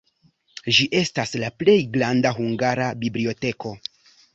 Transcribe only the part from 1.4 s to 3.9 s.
la plej granda hungara biblioteko.